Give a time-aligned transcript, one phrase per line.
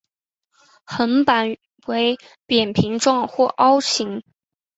[0.87, 2.17] 横板为
[2.47, 4.23] 扁平状或凹形。